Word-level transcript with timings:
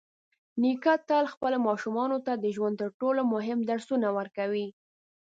نیکه 0.61 0.93
تل 1.07 1.25
خپلو 1.33 1.57
ماشومانو 1.67 2.17
ته 2.25 2.33
د 2.35 2.45
ژوند 2.55 2.75
تر 2.81 2.89
ټولو 3.01 3.21
مهم 3.33 3.59
درسونه 3.69 4.07
ورکوي. 4.17 4.67